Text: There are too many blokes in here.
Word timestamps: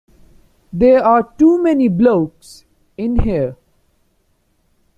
There 0.73 1.05
are 1.05 1.31
too 1.37 1.61
many 1.61 1.87
blokes 1.87 2.65
in 2.97 3.19
here. 3.19 3.55